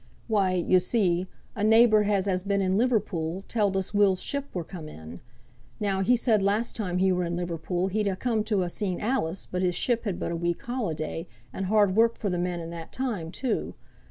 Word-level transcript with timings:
"Why, 0.27 0.53
yo 0.53 0.79
see, 0.79 1.27
a 1.55 1.63
neighbour 1.63 2.05
as 2.05 2.25
has 2.25 2.43
been 2.43 2.59
in 2.59 2.75
Liverpool, 2.75 3.43
telled 3.47 3.77
us 3.77 3.93
Will's 3.93 4.19
ship 4.23 4.45
were 4.51 4.63
come 4.63 4.89
in. 4.89 5.19
Now 5.79 6.01
he 6.01 6.15
said 6.15 6.41
last 6.41 6.75
time 6.75 6.97
he 6.97 7.11
were 7.11 7.23
in 7.23 7.35
Liverpool 7.37 7.85
he'd 7.87 8.07
ha' 8.11 8.17
come 8.17 8.43
to 8.45 8.63
ha' 8.65 8.69
seen 8.69 8.99
Alice, 8.99 9.45
but 9.45 9.61
his 9.61 9.75
ship 9.75 10.05
had 10.05 10.19
but 10.19 10.31
a 10.31 10.35
week 10.35 10.59
holiday, 10.63 11.27
and 11.53 11.67
hard 11.67 11.95
work 11.95 12.15
for 12.17 12.31
the 12.31 12.39
men 12.39 12.59
in 12.59 12.71
that 12.71 12.91
time 12.91 13.29
too. 13.29 13.75